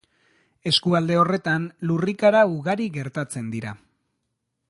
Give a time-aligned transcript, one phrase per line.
[0.69, 3.77] Eskualde horretan lurrikara ugari gertatzen dira.